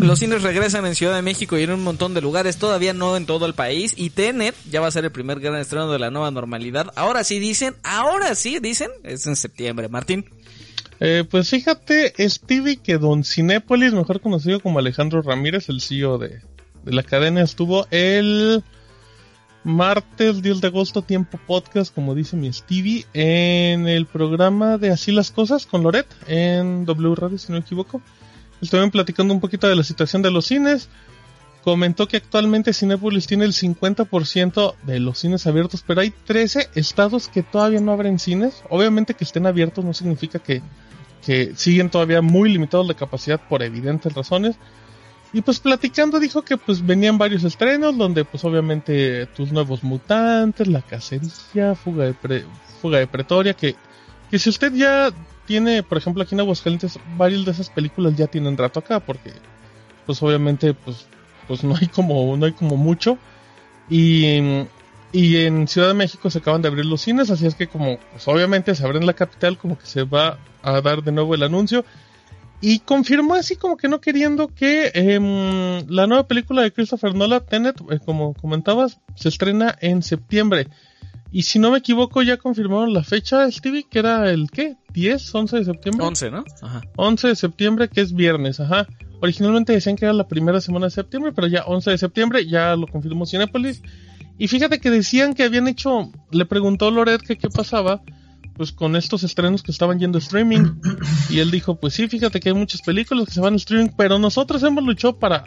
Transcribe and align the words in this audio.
Los 0.00 0.20
cines 0.20 0.42
regresan 0.42 0.86
en 0.86 0.94
Ciudad 0.94 1.16
de 1.16 1.22
México 1.22 1.58
y 1.58 1.64
en 1.64 1.72
un 1.72 1.82
montón 1.82 2.14
de 2.14 2.20
lugares, 2.20 2.56
todavía 2.56 2.92
no 2.92 3.16
en 3.16 3.26
todo 3.26 3.46
el 3.46 3.54
país. 3.54 3.94
Y 3.96 4.10
Tenet 4.10 4.54
ya 4.70 4.80
va 4.80 4.86
a 4.86 4.92
ser 4.92 5.04
el 5.04 5.10
primer 5.10 5.40
gran 5.40 5.56
estreno 5.56 5.90
de 5.90 5.98
la 5.98 6.12
nueva 6.12 6.30
normalidad. 6.30 6.92
Ahora 6.94 7.24
sí 7.24 7.40
dicen, 7.40 7.74
ahora 7.82 8.36
sí 8.36 8.60
dicen, 8.60 8.92
es 9.02 9.26
en 9.26 9.34
septiembre. 9.34 9.88
Martín. 9.88 10.24
Eh, 11.00 11.24
pues 11.28 11.50
fíjate, 11.50 12.14
Stevie, 12.28 12.76
que 12.76 12.96
Don 12.96 13.24
Cinépolis, 13.24 13.92
mejor 13.92 14.20
conocido 14.20 14.60
como 14.60 14.78
Alejandro 14.78 15.20
Ramírez, 15.20 15.68
el 15.68 15.80
CEO 15.80 16.18
de, 16.18 16.42
de 16.84 16.92
la 16.92 17.02
cadena, 17.02 17.42
estuvo 17.42 17.88
el 17.90 18.62
martes 19.64 20.42
10 20.42 20.60
de 20.60 20.68
agosto, 20.68 21.02
tiempo 21.02 21.40
podcast, 21.44 21.92
como 21.92 22.14
dice 22.14 22.36
mi 22.36 22.52
Stevie, 22.52 23.04
en 23.14 23.88
el 23.88 24.06
programa 24.06 24.78
de 24.78 24.90
Así 24.90 25.10
las 25.10 25.32
Cosas 25.32 25.66
con 25.66 25.82
Loret, 25.82 26.06
en 26.28 26.84
W 26.84 27.16
Radio, 27.16 27.36
si 27.36 27.48
no 27.48 27.58
me 27.58 27.64
equivoco. 27.64 28.00
Estuvieron 28.60 28.90
platicando 28.90 29.32
un 29.32 29.40
poquito 29.40 29.68
de 29.68 29.76
la 29.76 29.84
situación 29.84 30.22
de 30.22 30.30
los 30.30 30.46
cines. 30.46 30.88
Comentó 31.62 32.08
que 32.08 32.16
actualmente 32.16 32.72
Cinepolis 32.72 33.26
tiene 33.26 33.44
el 33.44 33.52
50% 33.52 34.74
de 34.84 35.00
los 35.00 35.18
cines 35.18 35.46
abiertos, 35.46 35.84
pero 35.86 36.00
hay 36.00 36.10
13 36.10 36.70
estados 36.74 37.28
que 37.28 37.42
todavía 37.42 37.80
no 37.80 37.92
abren 37.92 38.18
cines. 38.18 38.62
Obviamente 38.70 39.14
que 39.14 39.24
estén 39.24 39.46
abiertos 39.46 39.84
no 39.84 39.92
significa 39.92 40.38
que, 40.38 40.62
que 41.24 41.52
siguen 41.56 41.90
todavía 41.90 42.22
muy 42.22 42.50
limitados 42.50 42.88
de 42.88 42.94
capacidad 42.94 43.40
por 43.48 43.62
evidentes 43.62 44.14
razones. 44.14 44.56
Y 45.32 45.42
pues 45.42 45.60
platicando 45.60 46.18
dijo 46.18 46.42
que 46.42 46.56
pues 46.56 46.84
venían 46.84 47.18
varios 47.18 47.44
estrenos 47.44 47.96
donde 47.98 48.24
pues 48.24 48.44
obviamente 48.44 49.26
tus 49.26 49.52
nuevos 49.52 49.84
mutantes, 49.84 50.66
la 50.68 50.80
cacería, 50.80 51.74
fuga 51.74 52.06
de, 52.06 52.44
fuga 52.80 52.98
de 52.98 53.06
Pretoria, 53.06 53.52
que, 53.52 53.76
que 54.30 54.38
si 54.38 54.48
usted 54.48 54.72
ya 54.72 55.10
tiene, 55.48 55.82
por 55.82 55.96
ejemplo, 55.96 56.22
aquí 56.22 56.34
en 56.34 56.40
Aguascalientes, 56.40 57.00
varias 57.16 57.46
de 57.46 57.52
esas 57.52 57.70
películas 57.70 58.14
ya 58.14 58.26
tienen 58.26 58.58
rato 58.58 58.80
acá, 58.80 59.00
porque, 59.00 59.32
pues 60.04 60.22
obviamente, 60.22 60.74
pues, 60.74 61.06
pues 61.48 61.64
no 61.64 61.74
hay 61.74 61.86
como, 61.86 62.36
no 62.36 62.44
hay 62.44 62.52
como 62.52 62.76
mucho. 62.76 63.16
Y, 63.88 64.66
y 65.10 65.36
en 65.36 65.66
Ciudad 65.66 65.88
de 65.88 65.94
México 65.94 66.28
se 66.28 66.40
acaban 66.40 66.60
de 66.60 66.68
abrir 66.68 66.84
los 66.84 67.00
cines, 67.00 67.30
así 67.30 67.46
es 67.46 67.54
que 67.54 67.66
como, 67.66 67.98
pues 68.12 68.28
obviamente 68.28 68.74
se 68.74 68.84
abren 68.84 69.02
en 69.02 69.06
la 69.06 69.14
capital, 69.14 69.56
como 69.56 69.78
que 69.78 69.86
se 69.86 70.02
va 70.02 70.38
a 70.62 70.80
dar 70.82 71.02
de 71.02 71.12
nuevo 71.12 71.34
el 71.34 71.42
anuncio. 71.42 71.82
Y 72.60 72.80
confirmó 72.80 73.34
así 73.34 73.56
como 73.56 73.78
que 73.78 73.88
no 73.88 74.02
queriendo 74.02 74.48
que 74.48 74.90
eh, 74.92 75.84
la 75.88 76.06
nueva 76.06 76.26
película 76.26 76.60
de 76.60 76.72
Christopher 76.72 77.14
Nolan, 77.14 77.46
Tenet, 77.48 77.80
eh, 77.90 78.00
como 78.04 78.34
comentabas, 78.34 79.00
se 79.14 79.30
estrena 79.30 79.78
en 79.80 80.02
septiembre. 80.02 80.66
Y 81.30 81.42
si 81.42 81.58
no 81.58 81.70
me 81.70 81.78
equivoco, 81.78 82.22
ya 82.22 82.38
confirmaron 82.38 82.94
la 82.94 83.04
fecha, 83.04 83.50
Stevie, 83.50 83.84
que 83.84 83.98
era 83.98 84.30
el 84.30 84.50
qué? 84.50 84.76
¿10? 84.98 85.32
¿11 85.32 85.58
de 85.58 85.64
septiembre? 85.64 86.06
11, 86.06 86.30
¿no? 86.30 86.44
Ajá. 86.62 86.82
11 86.96 87.28
de 87.28 87.36
septiembre, 87.36 87.88
que 87.88 88.00
es 88.00 88.12
viernes, 88.12 88.60
ajá. 88.60 88.86
Originalmente 89.20 89.72
decían 89.72 89.96
que 89.96 90.04
era 90.04 90.14
la 90.14 90.28
primera 90.28 90.60
semana 90.60 90.86
de 90.86 90.90
septiembre, 90.90 91.32
pero 91.32 91.46
ya 91.46 91.64
11 91.64 91.90
de 91.90 91.98
septiembre, 91.98 92.46
ya 92.46 92.76
lo 92.76 92.86
confirmó 92.86 93.26
Cinepolis. 93.26 93.82
Y 94.38 94.48
fíjate 94.48 94.78
que 94.78 94.90
decían 94.90 95.34
que 95.34 95.42
habían 95.42 95.66
hecho, 95.66 96.12
le 96.30 96.46
preguntó 96.46 96.90
Loret 96.90 97.22
que 97.22 97.36
qué 97.36 97.48
pasaba, 97.48 98.02
pues 98.54 98.72
con 98.72 98.96
estos 98.96 99.24
estrenos 99.24 99.62
que 99.62 99.72
estaban 99.72 99.98
yendo 99.98 100.18
a 100.18 100.20
streaming. 100.20 100.74
Y 101.30 101.40
él 101.40 101.50
dijo, 101.50 101.76
pues 101.76 101.94
sí, 101.94 102.08
fíjate 102.08 102.40
que 102.40 102.50
hay 102.50 102.54
muchas 102.54 102.82
películas 102.82 103.26
que 103.26 103.32
se 103.32 103.40
van 103.40 103.54
a 103.54 103.56
streaming, 103.56 103.90
pero 103.96 104.18
nosotros 104.18 104.62
hemos 104.62 104.84
luchado 104.84 105.18
para, 105.18 105.44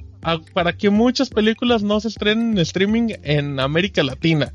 para 0.54 0.74
que 0.74 0.90
muchas 0.90 1.30
películas 1.30 1.84
no 1.84 2.00
se 2.00 2.10
estrenen 2.10 2.52
en 2.52 2.60
streaming 2.60 3.14
en 3.24 3.60
América 3.60 4.04
Latina. 4.04 4.54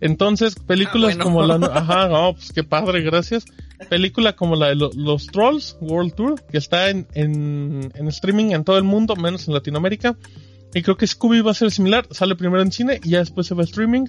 Entonces, 0.00 0.56
películas 0.56 1.16
como 1.16 1.42
la... 1.42 1.54
Ajá, 1.54 2.08
no, 2.08 2.34
pues 2.34 2.52
qué 2.52 2.64
padre, 2.64 3.02
gracias. 3.02 3.44
Película 3.88 4.34
como 4.34 4.56
la 4.56 4.68
de 4.68 4.76
Los 4.76 5.26
Trolls 5.28 5.76
World 5.80 6.14
Tour, 6.14 6.42
que 6.50 6.58
está 6.58 6.90
en, 6.90 7.06
en, 7.14 7.92
en, 7.94 8.08
streaming 8.08 8.52
en 8.52 8.64
todo 8.64 8.78
el 8.78 8.84
mundo, 8.84 9.16
menos 9.16 9.46
en 9.48 9.54
Latinoamérica. 9.54 10.16
Y 10.74 10.82
creo 10.82 10.96
que 10.96 11.06
Scooby 11.06 11.40
va 11.40 11.52
a 11.52 11.54
ser 11.54 11.70
similar. 11.70 12.06
Sale 12.10 12.34
primero 12.34 12.62
en 12.62 12.72
cine 12.72 13.00
y 13.02 13.10
ya 13.10 13.18
después 13.18 13.46
se 13.46 13.54
va 13.54 13.62
a 13.62 13.64
streaming. 13.64 14.06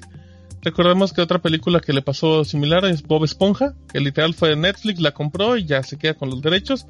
Recordemos 0.62 1.14
que 1.14 1.22
otra 1.22 1.40
película 1.40 1.80
que 1.80 1.94
le 1.94 2.02
pasó 2.02 2.44
similar 2.44 2.86
es 2.86 3.04
Bob 3.04 3.24
Esponja, 3.24 3.76
que 3.92 4.00
literal 4.00 4.34
fue 4.34 4.50
de 4.50 4.56
Netflix, 4.56 5.00
la 5.00 5.12
compró 5.12 5.58
y 5.58 5.66
ya 5.66 5.84
se 5.84 5.98
queda 5.98 6.16
con 6.16 6.32
los 6.32 6.42
derechos. 6.42 6.88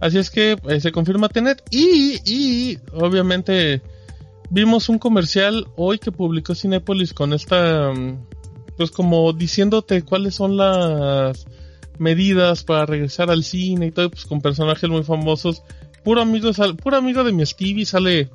Así 0.00 0.18
es 0.18 0.30
que 0.30 0.56
eh, 0.68 0.80
se 0.80 0.92
confirma 0.92 1.28
Tenet. 1.28 1.62
Y, 1.70 2.20
y 2.24 2.78
obviamente 2.92 3.82
vimos 4.50 4.88
un 4.88 4.98
comercial 4.98 5.66
hoy 5.76 5.98
que 5.98 6.12
publicó 6.12 6.54
Cinepolis 6.54 7.14
con 7.14 7.32
esta, 7.32 7.92
mm, 7.92 8.26
pues 8.76 8.90
como 8.90 9.32
diciéndote 9.32 10.02
cuáles 10.02 10.34
son 10.34 10.56
las 10.56 11.46
medidas 11.98 12.64
para 12.64 12.86
regresar 12.86 13.30
al 13.30 13.44
cine 13.44 13.86
y 13.86 13.90
todo, 13.90 14.10
pues 14.10 14.26
con 14.26 14.40
personajes 14.40 14.88
muy 14.90 15.04
famosos. 15.04 15.62
Puro 16.02 16.22
amigo, 16.22 16.50
puro 16.82 16.96
amigo 16.96 17.22
de 17.24 17.32
mi 17.32 17.44
Stevie 17.44 17.84
sale, 17.84 18.30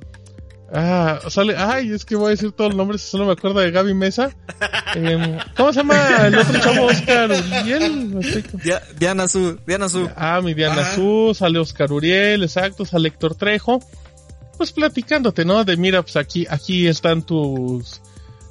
ah, 0.72 1.18
sale, 1.28 1.56
ay, 1.56 1.90
es 1.92 2.04
que 2.04 2.14
voy 2.14 2.28
a 2.28 2.30
decir 2.30 2.52
todo 2.52 2.68
el 2.68 2.76
nombre 2.76 2.96
si 2.96 3.08
solo 3.08 3.26
me 3.26 3.32
acuerdo 3.32 3.60
de 3.60 3.70
Gaby 3.70 3.94
Mesa. 3.94 4.30
Eh, 4.94 5.38
¿Cómo 5.56 5.74
se 5.74 5.80
llama 5.80 6.26
el 6.26 6.38
otro 6.38 6.58
chavo 6.58 6.86
Oscar 6.86 7.30
Uriel? 7.30 8.18
Diana 8.98 9.28
Su, 9.28 9.58
Diana 9.66 9.90
Su. 9.90 10.08
Ah, 10.16 10.40
mi 10.42 10.54
Diana 10.54 10.94
Su, 10.94 11.34
sale 11.34 11.58
Oscar 11.58 11.92
Uriel, 11.92 12.44
exacto, 12.44 12.86
sale 12.86 13.08
Héctor 13.08 13.34
Trejo 13.34 13.80
pues 14.56 14.72
platicándote, 14.72 15.44
¿no? 15.44 15.64
De 15.64 15.76
mira, 15.76 16.02
pues 16.02 16.16
aquí, 16.16 16.46
aquí 16.48 16.86
están 16.86 17.22
tus, 17.22 18.00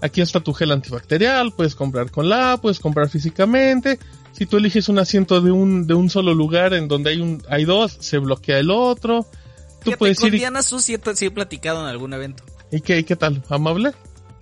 aquí 0.01 0.21
está 0.21 0.39
tu 0.39 0.53
gel 0.53 0.71
antibacterial, 0.71 1.53
puedes 1.53 1.75
comprar 1.75 2.11
con 2.11 2.29
la, 2.29 2.57
puedes 2.61 2.79
comprar 2.79 3.09
físicamente. 3.09 3.99
Si 4.31 4.45
tú 4.45 4.57
eliges 4.57 4.89
un 4.89 4.99
asiento 4.99 5.39
de 5.41 5.51
un, 5.51 5.87
de 5.87 5.93
un 5.93 6.09
solo 6.09 6.33
lugar 6.33 6.73
en 6.73 6.87
donde 6.87 7.11
hay 7.11 7.21
un, 7.21 7.41
hay 7.49 7.65
dos, 7.65 7.97
se 7.99 8.17
bloquea 8.17 8.59
el 8.59 8.69
otro. 8.69 9.23
Tú 9.23 9.91
Fíjate, 9.91 9.97
puedes 9.97 10.19
con 10.19 10.27
ir. 10.27 10.39
Diana 10.39 10.61
Su 10.61 10.79
sí, 10.79 10.95
he 10.95 11.31
platicado 11.31 11.81
en 11.81 11.87
algún 11.87 12.13
evento. 12.13 12.43
¿Y 12.71 12.81
qué, 12.81 13.05
qué 13.05 13.15
tal? 13.15 13.43
¿Amable? 13.49 13.93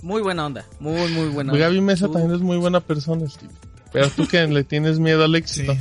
Muy 0.01 0.21
buena 0.21 0.45
onda, 0.45 0.65
muy, 0.79 1.11
muy 1.11 1.29
buena 1.29 1.53
onda. 1.53 1.65
Gaby 1.65 1.81
Mesa 1.81 2.09
también 2.09 2.33
es 2.33 2.41
muy 2.41 2.57
buena 2.57 2.79
persona, 2.81 3.27
Steve. 3.29 3.53
Pero 3.93 4.09
tú 4.09 4.27
que 4.27 4.45
le 4.47 4.63
tienes 4.63 4.99
miedo 4.99 5.23
al 5.23 5.35
éxito. 5.35 5.75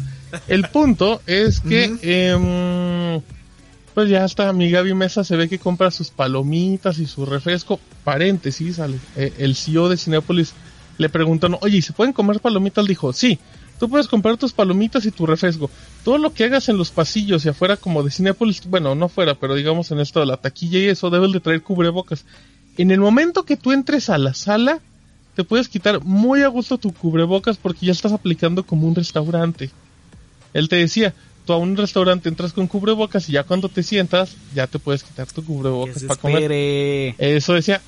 El 0.47 0.69
punto 0.69 1.21
es 1.27 1.61
que, 1.61 1.97
eh, 2.03 2.37
pues 3.95 4.09
ya 4.09 4.25
está, 4.25 4.53
mi 4.53 4.71
Gaby 4.71 4.95
Mesa 4.95 5.25
se 5.25 5.37
ve 5.37 5.49
que 5.49 5.59
compra 5.59 5.91
sus 5.91 6.11
palomitas 6.11 6.99
y 6.99 7.07
su 7.07 7.27
refresco. 7.27 7.81
Paréntesis, 8.05 8.77
sale. 8.77 8.99
Eh, 9.17 9.33
el 9.39 9.55
CEO 9.55 9.89
de 9.89 9.97
Cinepolis 9.97 10.55
le 10.99 11.09
preguntaron, 11.09 11.59
oye, 11.61 11.79
¿y 11.79 11.83
se 11.83 11.93
pueden 11.93 12.13
comer 12.13 12.41
palomitas? 12.41 12.87
Dijo, 12.87 13.13
sí, 13.13 13.39
tú 13.79 13.89
puedes 13.89 14.09
comprar 14.09 14.37
tus 14.37 14.53
palomitas 14.53 15.05
y 15.07 15.11
tu 15.11 15.27
refresco. 15.27 15.71
Todo 16.05 16.19
lo 16.19 16.33
que 16.33 16.45
hagas 16.45 16.69
en 16.69 16.79
los 16.79 16.91
pasillos 16.91 17.45
y 17.45 17.49
afuera 17.49 17.77
como 17.77 18.03
de 18.03 18.11
Cinepolis, 18.11 18.67
bueno, 18.67 18.95
no 18.95 19.09
fuera, 19.09 19.35
pero 19.35 19.55
digamos 19.55 19.91
en 19.91 20.01
esto 20.01 20.21
de 20.21 20.27
la 20.27 20.37
taquilla 20.37 20.79
y 20.79 20.87
eso, 20.87 21.11
debes 21.11 21.33
de 21.33 21.41
traer 21.41 21.63
cubrebocas. 21.63 22.25
En 22.77 22.91
el 22.91 23.01
momento 23.01 23.45
que 23.45 23.57
tú 23.57 23.73
entres 23.73 24.09
a 24.09 24.19
la 24.19 24.33
sala, 24.33 24.81
te 25.35 25.45
puedes 25.45 25.69
quitar 25.69 26.03
muy 26.03 26.43
a 26.43 26.49
gusto 26.49 26.79
tu 26.79 26.93
cubrebocas 26.93 27.57
porque 27.57 27.87
ya 27.87 27.93
estás 27.93 28.13
aplicando 28.13 28.65
como 28.65 28.87
un 28.87 28.95
restaurante. 28.95 29.71
Él 30.53 30.69
te 30.69 30.77
decía, 30.77 31.15
tú 31.45 31.53
a 31.53 31.57
un 31.57 31.77
restaurante 31.77 32.29
entras 32.29 32.53
con 32.53 32.67
cubrebocas 32.67 33.29
y 33.29 33.33
ya 33.33 33.45
cuando 33.45 33.69
te 33.69 33.83
sientas 33.83 34.37
ya 34.55 34.67
te 34.67 34.79
puedes 34.79 35.03
quitar 35.03 35.27
tu 35.27 35.45
cubrebocas 35.45 36.03
para 36.05 36.21
comer. 36.21 36.53
Eso 37.19 37.55
decía 37.55 37.81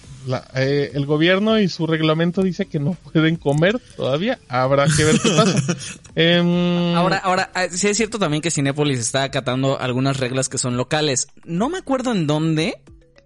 eh, 0.54 0.90
el 0.94 1.06
gobierno 1.06 1.58
y 1.58 1.68
su 1.68 1.86
reglamento 1.86 2.42
dice 2.42 2.66
que 2.66 2.78
no 2.78 2.96
pueden 3.12 3.36
comer 3.36 3.78
todavía. 3.96 4.38
Habrá 4.48 4.86
que 4.86 5.04
ver 5.04 5.20
qué 5.20 5.30
pasa. 5.30 5.76
Em, 6.16 6.94
ahora, 6.94 7.18
ahora 7.18 7.50
ah, 7.54 7.66
sí 7.68 7.88
es 7.88 7.96
cierto 7.96 8.20
también 8.20 8.40
que 8.40 8.52
Cinépolis 8.52 9.00
está 9.00 9.24
acatando 9.24 9.80
algunas 9.80 10.18
reglas 10.18 10.48
que 10.48 10.58
son 10.58 10.76
locales. 10.76 11.26
No 11.44 11.68
me 11.68 11.78
acuerdo 11.78 12.12
en 12.12 12.28
dónde. 12.28 12.78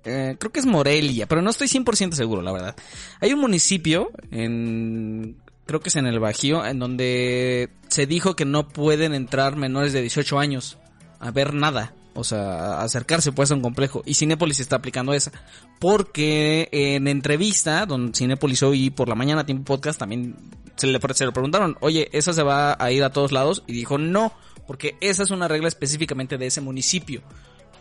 Eh, 0.05 0.37
creo 0.38 0.50
que 0.50 0.61
es 0.61 0.65
Morelia, 0.65 1.27
pero 1.27 1.43
no 1.43 1.50
estoy 1.50 1.69
100% 1.69 2.12
seguro, 2.12 2.41
la 2.41 2.53
verdad. 2.53 2.77
Hay 3.21 3.34
un 3.34 3.41
municipio 3.41 4.11
en 4.31 5.37
creo 5.69 5.81
que 5.81 5.91
es 5.91 5.97
en 5.97 6.06
el 6.06 6.19
Bajío, 6.19 6.65
en 6.65 6.79
donde 6.79 7.69
se 7.89 8.06
dijo 8.06 8.34
que 8.34 8.47
no 8.47 8.67
pueden 8.67 9.12
entrar 9.12 9.55
menores 9.56 9.93
de 9.93 10.01
18 10.01 10.39
años 10.39 10.79
a 11.21 11.31
ver 11.31 11.53
nada. 11.53 11.95
O 12.15 12.25
sea, 12.25 12.81
acercarse 12.81 13.33
pues 13.33 13.51
a 13.51 13.55
un 13.55 13.61
complejo. 13.61 14.03
Y 14.06 14.15
Cinépolis 14.15 14.61
está 14.61 14.77
aplicando 14.77 15.12
esa. 15.12 15.31
Porque 15.79 16.70
en 16.73 17.06
entrevista, 17.06 17.85
donde 17.85 18.17
Cinépolis 18.17 18.62
hoy 18.62 18.88
por 18.88 19.11
la 19.11 19.15
mañana, 19.15 19.44
tiempo 19.44 19.65
podcast, 19.75 19.99
también 20.00 20.37
se 20.76 20.87
le, 20.87 20.99
se 21.12 21.26
le 21.26 21.32
preguntaron, 21.32 21.76
oye, 21.81 22.09
¿esa 22.12 22.32
se 22.32 22.43
va 22.43 22.75
a 22.82 22.91
ir 22.91 23.05
a 23.05 23.12
todos 23.12 23.31
lados? 23.31 23.62
Y 23.67 23.75
dijo, 23.75 23.99
no, 23.99 24.32
porque 24.67 24.97
esa 25.03 25.23
es 25.23 25.31
una 25.31 25.49
regla 25.49 25.69
específicamente 25.69 26.38
de 26.38 26.47
ese 26.47 26.62
municipio. 26.62 27.23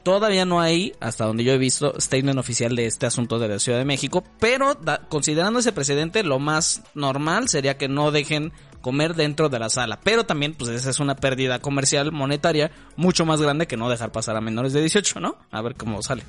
Todavía 0.07 0.45
no 0.45 0.61
hay, 0.61 0.93
hasta 1.01 1.25
donde 1.25 1.43
yo 1.43 1.51
he 1.51 1.57
visto, 1.57 1.99
statement 1.99 2.39
oficial 2.39 2.73
de 2.77 2.85
este 2.85 3.05
asunto 3.05 3.39
de 3.39 3.49
la 3.49 3.59
Ciudad 3.59 3.77
de 3.77 3.83
México, 3.83 4.23
pero 4.39 4.79
considerando 5.09 5.59
ese 5.59 5.73
precedente, 5.73 6.23
lo 6.23 6.39
más 6.39 6.81
normal 6.95 7.49
sería 7.49 7.77
que 7.77 7.89
no 7.89 8.11
dejen 8.11 8.53
comer 8.79 9.15
dentro 9.15 9.49
de 9.49 9.59
la 9.59 9.69
sala. 9.69 9.99
Pero 10.01 10.25
también, 10.25 10.53
pues 10.53 10.69
esa 10.69 10.91
es 10.91 11.01
una 11.01 11.17
pérdida 11.17 11.59
comercial, 11.59 12.13
monetaria, 12.13 12.71
mucho 12.95 13.25
más 13.25 13.41
grande 13.41 13.67
que 13.67 13.75
no 13.75 13.89
dejar 13.89 14.13
pasar 14.13 14.37
a 14.37 14.39
menores 14.39 14.71
de 14.71 14.79
18, 14.79 15.19
¿no? 15.19 15.35
A 15.51 15.61
ver 15.61 15.75
cómo 15.75 16.01
sale. 16.01 16.23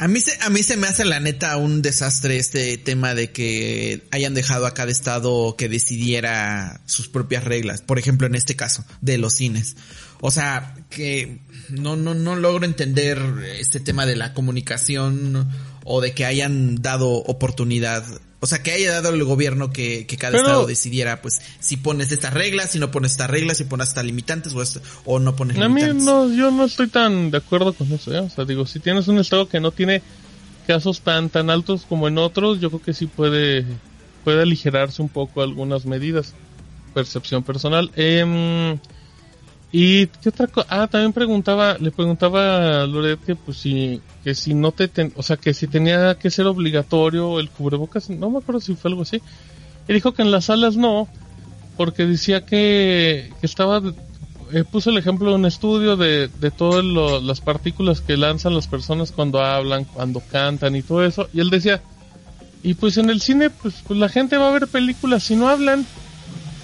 A 0.00 0.06
mí, 0.06 0.20
se, 0.20 0.38
a 0.42 0.48
mí 0.48 0.62
se 0.62 0.76
me 0.76 0.86
hace 0.86 1.04
la 1.04 1.18
neta 1.18 1.56
un 1.56 1.82
desastre 1.82 2.38
este 2.38 2.78
tema 2.78 3.16
de 3.16 3.32
que 3.32 4.06
hayan 4.12 4.32
dejado 4.32 4.66
a 4.66 4.74
cada 4.74 4.92
estado 4.92 5.56
que 5.56 5.68
decidiera 5.68 6.80
sus 6.86 7.08
propias 7.08 7.42
reglas. 7.42 7.80
Por 7.80 7.98
ejemplo, 7.98 8.28
en 8.28 8.36
este 8.36 8.54
caso, 8.54 8.84
de 9.00 9.18
los 9.18 9.34
cines. 9.34 9.76
O 10.20 10.30
sea, 10.30 10.76
que 10.88 11.40
no, 11.68 11.96
no, 11.96 12.14
no 12.14 12.36
logro 12.36 12.64
entender 12.64 13.20
este 13.58 13.80
tema 13.80 14.06
de 14.06 14.14
la 14.14 14.34
comunicación 14.34 15.48
o 15.90 16.00
de 16.00 16.12
que 16.12 16.24
hayan 16.24 16.82
dado 16.82 17.08
oportunidad. 17.10 18.04
O 18.40 18.46
sea, 18.46 18.62
que 18.62 18.70
haya 18.70 18.92
dado 18.92 19.14
el 19.14 19.24
gobierno 19.24 19.72
que, 19.72 20.06
que 20.06 20.16
cada 20.16 20.32
Pero- 20.32 20.44
estado 20.44 20.66
decidiera, 20.66 21.20
pues, 21.22 21.40
si 21.58 21.76
pones 21.76 22.12
estas 22.12 22.34
reglas, 22.34 22.70
si 22.70 22.78
no 22.78 22.90
pones 22.92 23.10
estas 23.12 23.28
reglas, 23.30 23.56
si 23.58 23.64
pones 23.64 23.88
hasta 23.88 24.02
limitantes 24.02 24.54
o, 24.54 24.62
esto- 24.62 24.80
o 25.04 25.18
no 25.18 25.34
pones 25.34 25.56
A 25.58 25.68
mí 25.68 25.80
limitantes. 25.80 26.04
no, 26.04 26.32
yo 26.32 26.50
no 26.52 26.64
estoy 26.66 26.88
tan 26.88 27.30
de 27.32 27.38
acuerdo 27.38 27.72
con 27.72 27.90
eso, 27.92 28.14
¿eh? 28.14 28.20
O 28.20 28.30
sea, 28.30 28.44
digo, 28.44 28.64
si 28.66 28.78
tienes 28.80 29.08
un 29.08 29.18
estado 29.18 29.48
que 29.48 29.58
no 29.60 29.72
tiene 29.72 30.02
casos 30.68 31.00
tan 31.00 31.30
tan 31.30 31.48
altos 31.50 31.84
como 31.88 32.06
en 32.08 32.18
otros, 32.18 32.60
yo 32.60 32.68
creo 32.70 32.82
que 32.82 32.92
sí 32.94 33.06
puede 33.06 33.64
puede 34.24 34.42
aligerarse 34.42 35.00
un 35.02 35.08
poco 35.08 35.42
algunas 35.42 35.86
medidas. 35.86 36.34
Percepción 36.94 37.42
personal. 37.42 37.90
Em, 37.96 38.78
y 39.70 40.06
qué 40.06 40.28
otra 40.30 40.46
cosa, 40.46 40.66
ah, 40.70 40.86
también 40.86 41.12
preguntaba, 41.12 41.76
le 41.78 41.90
preguntaba 41.90 42.82
a 42.82 42.86
Loret 42.86 43.20
que 43.24 43.34
pues 43.36 43.58
si 43.58 44.00
que 44.28 44.34
si 44.34 44.52
no 44.52 44.72
te, 44.72 44.88
ten- 44.88 45.10
o 45.16 45.22
sea, 45.22 45.38
que 45.38 45.54
si 45.54 45.66
tenía 45.68 46.14
que 46.16 46.28
ser 46.30 46.44
obligatorio 46.46 47.40
el 47.40 47.48
cubrebocas, 47.48 48.10
no 48.10 48.28
me 48.28 48.40
acuerdo 48.40 48.60
si 48.60 48.74
fue 48.74 48.90
algo 48.90 49.00
así. 49.00 49.22
Y 49.88 49.94
dijo 49.94 50.12
que 50.12 50.20
en 50.20 50.30
las 50.30 50.44
salas 50.44 50.76
no, 50.76 51.08
porque 51.78 52.04
decía 52.04 52.44
que, 52.44 53.32
que 53.40 53.46
estaba 53.46 53.80
eh, 54.52 54.64
puso 54.70 54.90
el 54.90 54.98
ejemplo 54.98 55.30
de 55.30 55.36
un 55.36 55.46
estudio 55.46 55.96
de, 55.96 56.28
de 56.28 56.50
todas 56.50 56.84
las 57.24 57.40
partículas 57.40 58.02
que 58.02 58.18
lanzan 58.18 58.54
las 58.54 58.66
personas 58.66 59.12
cuando 59.12 59.40
hablan, 59.42 59.86
cuando 59.86 60.20
cantan 60.30 60.76
y 60.76 60.82
todo 60.82 61.02
eso. 61.06 61.26
Y 61.32 61.40
él 61.40 61.48
decía, 61.48 61.80
y 62.62 62.74
pues 62.74 62.98
en 62.98 63.08
el 63.08 63.22
cine, 63.22 63.48
pues, 63.48 63.76
pues 63.86 63.98
la 63.98 64.10
gente 64.10 64.36
va 64.36 64.48
a 64.48 64.52
ver 64.52 64.66
películas 64.66 65.22
si 65.22 65.36
no 65.36 65.48
hablan. 65.48 65.86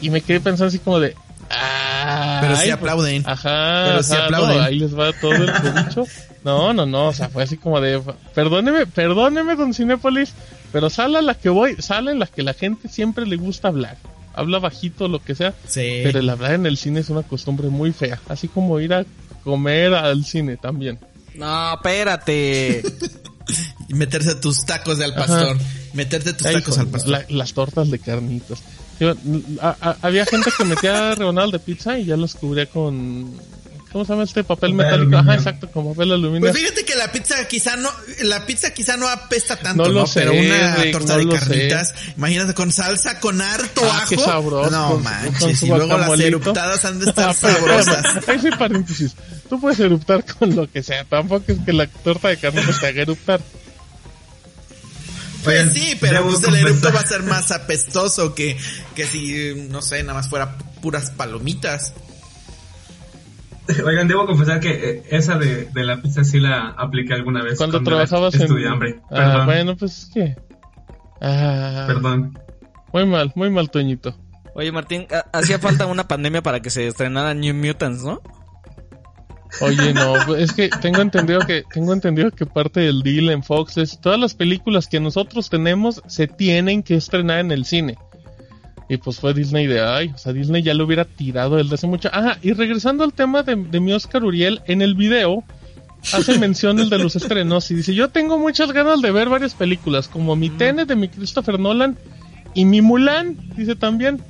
Y 0.03 0.11
me 0.11 0.21
quedé 0.21 0.39
pensando 0.41 0.67
así 0.69 0.81
como 0.81 1.01
de... 1.01 1.15
"Ah, 1.49 1.94
Pero 2.41 2.57
sí 2.57 2.63
ay, 2.63 2.69
pues, 2.69 2.73
aplauden. 2.79 3.23
Ajá, 3.27 3.85
Pero 3.87 4.03
sí 4.03 4.13
ajá, 4.13 4.21
no, 4.31 4.37
aplauden. 4.37 4.63
ahí 4.63 4.79
les 4.79 4.99
va 4.99 5.13
todo 5.13 5.33
el 5.33 5.47
dicho. 5.87 6.05
No, 6.45 6.73
no, 6.75 6.85
no, 6.87 7.09
o 7.09 7.13
sea, 7.13 7.29
fue 7.29 7.43
así 7.43 7.57
como 7.57 7.81
de... 7.81 8.03
Perdóneme, 8.35 8.87
perdóneme, 8.87 9.57
don 9.57 9.73
Cinépolis, 9.73 10.33
pero 10.73 10.91
sala 10.91 11.23
la 11.23 11.35
que 11.35 11.49
voy, 11.49 11.77
sala 11.81 12.11
en 12.13 12.19
la 12.19 12.27
que 12.27 12.43
la 12.43 12.53
gente 12.55 12.89
siempre 12.89 13.27
le 13.27 13.37
gusta 13.37 13.69
hablar. 13.69 13.97
Habla 14.35 14.59
bajito, 14.59 15.09
lo 15.09 15.21
que 15.23 15.35
sea. 15.35 15.55
Sí. 15.67 16.01
Pero 16.03 16.19
el 16.19 16.29
hablar 16.29 16.53
en 16.55 16.67
el 16.67 16.77
cine 16.77 17.01
es 17.01 17.09
una 17.09 17.23
costumbre 17.23 17.69
muy 17.69 17.93
fea. 17.93 18.21
Así 18.29 18.49
como 18.49 18.79
ir 18.81 18.93
a 18.93 19.05
comer 19.45 19.95
al 19.95 20.25
cine 20.25 20.57
también. 20.57 20.99
No, 21.35 21.75
espérate. 21.75 22.83
Y 23.89 23.93
meterse 23.93 24.35
tus 24.37 24.65
tacos 24.65 24.97
de 24.97 25.05
al 25.05 25.15
pastor. 25.15 25.59
Meterte 25.93 26.33
tus 26.33 26.47
Ay, 26.47 26.55
tacos 26.55 26.79
al 26.79 26.87
pastor. 26.87 27.11
la- 27.11 27.25
las 27.29 27.53
tortas 27.53 27.91
de 27.91 27.99
carnitas. 27.99 28.63
Yo, 29.01 29.15
a- 29.61 29.77
a- 29.81 29.97
había 30.03 30.25
gente 30.27 30.51
que 30.57 30.65
metía 30.65 31.15
rebanadas 31.15 31.53
de 31.53 31.59
pizza 31.59 31.99
y 31.99 32.05
ya 32.07 32.17
los 32.17 32.35
cubría 32.35 32.67
con... 32.67 33.33
¿Cómo 33.93 34.05
se 34.05 34.11
llama 34.13 34.25
este 34.25 34.43
papel 34.43 34.75
metálico? 34.75 34.95
aluminio. 35.03 35.19
Ajá, 35.21 35.35
exacto, 35.37 35.71
con 35.71 35.93
papel 35.93 36.11
aluminio. 36.11 36.51
Pues 36.51 36.61
fíjate 36.61 36.85
que 36.85 36.97
la 36.97 37.13
pizza 37.13 37.47
quizá 37.47 37.77
no, 37.77 37.89
la 38.25 38.45
pizza 38.45 38.75
quizá 38.75 38.97
no 38.97 39.09
apesta 39.09 39.55
tanto, 39.55 39.85
No 39.85 39.89
¿no? 39.89 40.01
lo 40.01 40.07
sé, 40.09 40.19
Pero 40.23 40.33
una 40.33 40.75
Rick, 40.75 40.93
torta 40.93 41.13
no 41.13 41.19
de 41.21 41.25
lo 41.27 41.33
sé. 41.33 41.39
carnitas, 41.39 41.95
imagínate 42.17 42.55
con 42.55 42.73
salsa, 42.73 43.21
con 43.21 43.41
harto 43.41 43.83
Ah, 43.85 43.99
ajo. 43.99 44.09
qué 44.11 44.19
sabroso, 44.19 44.71
No 44.73 44.89
con- 44.89 44.95
con 44.97 45.03
manches, 45.05 45.59
su 45.61 45.67
y 45.67 45.69
luego 45.69 45.97
las 45.97 46.19
eruptadas 46.19 46.85
han 46.85 46.99
de 46.99 47.07
estar 47.11 47.29
Ah, 47.29 47.35
sabrosas. 47.35 48.29
Ahí 48.29 48.39
sí 48.41 48.49
paréntesis. 48.59 49.15
Tú 49.49 49.61
puedes 49.61 49.79
eruptar 49.79 50.25
con 50.25 50.57
lo 50.57 50.69
que 50.69 50.83
sea. 50.83 51.05
Tampoco 51.05 51.45
es 51.53 51.59
que 51.65 51.73
la 51.73 51.87
torta 51.87 52.29
de 52.31 52.37
carnitas 52.37 52.81
te 52.81 52.87
haga 52.89 53.03
eruptar. 53.03 53.41
Pues 55.45 55.73
sí, 55.73 55.97
pero 56.01 56.23
pues 56.25 56.43
el 56.45 56.55
erupto 56.57 56.93
va 56.93 57.01
a 57.01 57.07
ser 57.07 57.23
más 57.23 57.51
apestoso 57.53 58.35
que, 58.35 58.57
que 58.95 59.05
si, 59.05 59.69
no 59.71 59.83
sé, 59.83 60.03
nada 60.03 60.15
más 60.15 60.29
fuera 60.29 60.57
puras 60.81 61.11
palomitas. 61.11 61.93
Oigan, 63.85 64.09
debo 64.09 64.27
confesar 64.27 64.61
que 64.61 64.71
eh, 64.73 65.03
esa 65.11 65.39
de, 65.39 65.65
de 65.67 65.85
la 65.85 66.01
pizza 66.03 66.23
sí 66.23 66.39
la 66.39 66.69
apliqué 66.77 67.15
alguna 67.15 67.43
vez. 67.43 67.57
Cuando 67.57 67.79
cuando 67.79 67.91
trabajabas 67.93 68.35
en... 68.35 68.43
estudiambre. 68.43 69.01
Ah, 69.11 69.15
Perdón, 69.17 69.47
bueno, 69.47 69.77
pues 69.77 69.99
es 69.99 70.11
que... 70.13 70.37
Ah, 71.21 71.85
perdón. 71.87 72.39
Muy 72.93 73.07
mal, 73.07 73.33
muy 73.35 73.51
mal, 73.51 73.71
Toñito. 73.71 74.15
Oye, 74.55 74.71
Martín, 74.71 75.07
ha- 75.11 75.37
hacía 75.39 75.59
falta 75.59 75.87
una 75.87 76.07
pandemia 76.07 76.43
para 76.43 76.61
que 76.61 76.69
se 76.71 76.87
estrenara 76.87 77.33
New 77.33 77.55
Mutants, 77.55 78.03
¿no? 78.05 78.21
Oye, 79.61 79.95
no, 79.95 80.35
es 80.35 80.53
que 80.53 80.69
tengo 80.69 81.01
entendido 81.01 81.41
que 81.41 81.65
tengo 81.73 81.93
entendido 81.93 82.31
que 82.31 82.47
parte 82.47 82.81
del 82.81 83.03
deal 83.03 83.31
en 83.31 83.43
Fox 83.43 83.77
es 83.77 84.01
todas 84.01 84.19
las 84.19 84.35
películas 84.35 84.89
que 84.89 85.01
nosotros 85.01 85.49
tenemos 85.49 86.03
se 86.07 86.27
tienen 86.27 86.83
que 86.83 86.97
estrenar 86.97 87.39
en 87.39 87.53
el 87.53 87.65
cine. 87.65 87.97
Y 88.89 88.97
pues 88.97 89.19
fue 89.19 89.33
Disney 89.33 89.67
de 89.67 89.81
ay, 89.81 90.13
o 90.15 90.19
sea, 90.19 90.33
Disney 90.33 90.63
ya 90.63 90.75
lo 90.75 90.85
hubiera 90.85 91.05
tirado 91.05 91.57
desde 91.57 91.75
hace 91.75 91.87
mucho. 91.87 92.11
Ajá, 92.13 92.39
y 92.43 92.53
regresando 92.53 93.05
al 93.05 93.13
tema 93.13 93.43
de, 93.43 93.57
de 93.57 93.81
mi 93.81 93.93
Oscar 93.93 94.25
Uriel, 94.25 94.61
en 94.67 94.83
el 94.83 94.95
video 94.95 95.45
hace 96.13 96.39
mención 96.41 96.79
el 96.79 96.91
de 96.91 96.99
los 96.99 97.17
estrenos 97.17 97.71
y 97.71 97.77
dice, 97.77 97.95
yo 97.95 98.09
tengo 98.09 98.39
muchas 98.39 98.73
ganas 98.73 99.01
de 99.01 99.11
ver 99.11 99.29
varias 99.29 99.55
películas, 99.55 100.09
como 100.09 100.37
mi 100.37 100.51
Tenet 100.51 100.89
de 100.89 100.97
mi 100.97 101.09
Christopher 101.09 101.59
Nolan 101.59 101.97
y 102.55 102.65
mi 102.65 102.83
Mulan, 102.83 103.37
dice 103.57 103.77
también. 103.77 104.21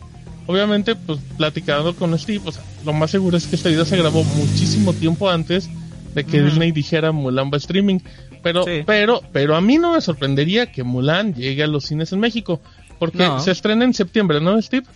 Obviamente, 0.47 0.95
pues 0.95 1.19
platicando 1.39 1.97
con 1.97 2.19
Steve, 2.19 2.43
o 2.45 2.53
sea, 2.53 2.63
lo 2.85 2.93
más 2.93 3.11
seguro 3.11 3.37
es 3.37 3.47
que 3.47 3.57
este 3.57 3.69
video 3.71 3.85
se 3.85 3.97
grabó 3.97 4.23
muchísimo 4.25 4.93
tiempo 4.93 5.29
antes 5.31 5.69
de 6.15 6.25
que. 6.25 6.41
Disney 6.43 6.73
dijera 6.73 7.13
Mulan 7.13 7.51
va 7.51 7.55
a 7.55 7.59
streaming. 7.59 7.99
Pero, 8.43 8.65
Sí. 8.65 8.83
pero, 8.87 9.23
pero 9.33 9.57
a 9.57 9.61
mí 9.61 9.79
no 9.79 9.93
me 9.93 10.01
sorprendería 10.01 10.71
que 10.71 10.85
Mulan 10.85 11.35
llegue 11.35 11.63
a 11.63 11.67
los 11.67 11.85
cines 11.87 12.13
en 12.13 12.21
México. 12.21 12.61
Porque 12.99 13.19
No. 13.19 13.41
se 13.41 13.51
estrena 13.51 13.85
en 13.85 13.95
septiembre, 13.95 14.41
¿no, 14.41 14.61
Steve? 14.63 14.87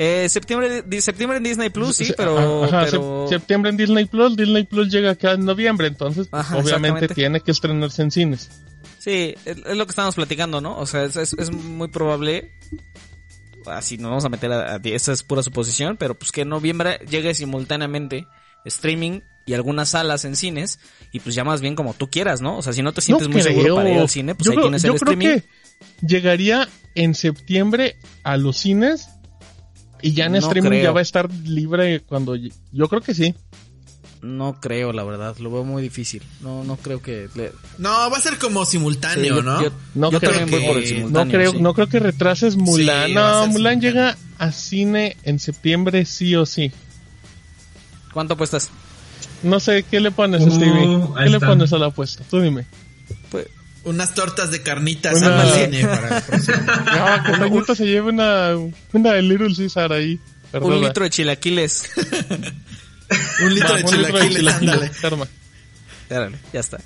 Eh, 0.00 0.28
septiembre, 0.28 0.82
di- 0.86 1.00
septiembre 1.00 1.38
en 1.38 1.42
Disney 1.42 1.70
Plus, 1.70 1.96
sí, 1.96 2.12
pero... 2.16 2.64
ajá, 2.64 2.84
pero- 2.84 3.26
sep- 3.26 3.28
septiembre 3.30 3.70
en 3.72 3.76
Disney 3.76 4.04
Plus, 4.04 4.36
Disney 4.36 4.62
Plus 4.64 4.88
llega 4.92 5.10
acá 5.10 5.32
en 5.32 5.44
noviembre, 5.44 5.88
entonces 5.88 6.28
pues, 6.28 6.40
Ajá, 6.40 6.56
obviamente 6.56 7.08
tiene 7.08 7.40
que 7.40 7.50
estrenarse 7.50 8.02
en 8.02 8.12
cines. 8.12 8.48
Sí, 8.98 9.34
es, 9.44 9.56
es 9.58 9.76
lo 9.76 9.84
que 9.86 9.90
estamos 9.90 10.14
platicando, 10.14 10.60
¿no? 10.60 10.78
O 10.78 10.86
sea, 10.86 11.02
es, 11.04 11.16
es- 11.16 11.32
es 11.36 11.50
muy 11.52 11.88
probable. 11.88 12.52
Así 13.70 13.98
nos 13.98 14.10
vamos 14.10 14.24
a 14.24 14.28
meter 14.28 14.52
a, 14.52 14.74
a- 14.76 14.80
Esa 14.84 15.12
es 15.12 15.22
pura 15.22 15.42
suposición, 15.42 15.96
pero 15.96 16.18
pues 16.18 16.32
que 16.32 16.42
en 16.42 16.48
noviembre 16.48 16.98
llegue 17.08 17.34
simultáneamente 17.34 18.26
streaming 18.64 19.20
y 19.46 19.54
algunas 19.54 19.90
salas 19.90 20.24
en 20.24 20.36
cines. 20.36 20.78
Y 21.12 21.20
pues 21.20 21.34
ya 21.34 21.44
más 21.44 21.60
bien 21.60 21.74
como 21.74 21.94
tú 21.94 22.08
quieras, 22.10 22.40
¿no? 22.40 22.58
O 22.58 22.62
sea, 22.62 22.72
si 22.72 22.82
no 22.82 22.92
te 22.92 23.00
sientes 23.00 23.28
No 23.28 23.32
muy 23.32 23.42
seguro 23.42 23.62
creo. 23.64 23.76
para 23.76 23.90
ir 23.90 23.98
al 23.98 24.08
cine, 24.08 24.34
pues 24.34 24.44
yo 24.46 24.50
ahí 24.52 24.56
creo, 24.56 24.66
tienes 24.66 24.82
yo 24.82 24.92
el 24.92 25.00
creo 25.00 25.12
streaming. 25.12 25.40
que 25.40 26.06
llegaría 26.06 26.68
en 26.94 27.14
septiembre 27.14 27.96
a 28.24 28.36
los 28.36 28.56
cines 28.58 29.08
y 30.02 30.12
ya 30.12 30.26
en 30.26 30.32
No 30.32 30.38
streaming 30.38 30.68
creo. 30.70 30.82
ya 30.84 30.90
va 30.92 31.00
a 31.00 31.02
estar 31.02 31.32
libre 31.32 32.00
cuando... 32.00 32.36
Yo 32.36 32.88
creo 32.88 33.00
que 33.00 33.14
sí. 33.14 33.34
No 34.22 34.58
creo, 34.60 34.92
la 34.92 35.04
verdad. 35.04 35.36
Lo 35.38 35.50
veo 35.50 35.64
muy 35.64 35.82
difícil. 35.82 36.22
No, 36.40 36.64
no 36.64 36.76
creo 36.76 37.00
que. 37.00 37.28
le- 37.34 37.52
No, 37.78 37.90
va 38.10 38.16
a 38.16 38.20
ser 38.20 38.36
como 38.38 38.64
Sí, 38.64 38.72
simultáneo, 38.72 39.36
yo- 39.36 39.42
¿no? 39.42 39.62
yo- 39.62 39.72
No 39.94 40.10
yo 40.10 40.18
creo 40.18 40.32
también 40.32 40.50
voy 40.50 40.60
que- 40.60 40.66
por 40.66 40.76
el 40.78 40.82
no 40.82 40.88
No 40.90 40.96
simultáneo. 40.96 41.32
creo, 41.38 41.52
sí. 41.52 41.58
no 41.60 41.74
creo 41.74 41.86
que 41.88 42.00
retrases 42.00 42.56
Mulan. 42.56 43.06
Sí, 43.08 43.14
no, 43.14 43.46
Mulan 43.46 43.52
simultáneo. 43.80 43.80
llega 43.80 44.16
a 44.38 44.52
cine 44.52 45.16
en 45.22 45.38
septiembre 45.38 46.04
sí 46.04 46.34
o 46.36 46.46
sí. 46.46 46.72
¿Cuánto 48.12 48.34
apuestas? 48.34 48.70
No 49.42 49.60
sé, 49.60 49.84
¿qué 49.88 50.00
le 50.00 50.10
pones, 50.10 50.42
Uh, 50.42 50.50
Stevie? 50.50 51.00
¿Qué 51.16 51.30
le 51.30 51.36
está. 51.36 51.46
pones 51.46 51.72
a 51.72 51.78
la 51.78 51.86
apuesta? 51.86 52.24
Tú 52.28 52.40
dime. 52.40 52.66
Pues, 53.30 53.46
Unas 53.84 54.12
tortas 54.14 54.50
de 54.50 54.62
carnitas 54.62 55.16
Una- 55.22 55.42
al 55.42 55.48
cine 55.54 55.86
para 55.86 56.18
el 56.18 56.22
próximo. 56.24 56.56
No, 57.56 57.64
que 57.64 57.74
se 57.76 57.86
lleve 57.86 58.08
una, 58.10 58.50
una 58.92 59.12
de 59.12 59.22
Little 59.22 59.54
Caesar 59.54 59.92
ahí. 59.92 60.14
un 60.14 60.50
Perdona. 60.50 60.88
litro 60.88 61.04
de 61.04 61.10
chilaquiles. 61.10 61.88
Un 63.40 63.54
litro 63.54 63.70
Va, 63.70 63.76
de 63.76 63.84
un 63.84 63.96
litro 63.98 64.18
de 64.18 64.28
chilaquiles, 64.28 64.54
ándale. 64.54 64.90
Árale, 66.10 66.38
ya 66.52 66.60
está. 66.60 66.78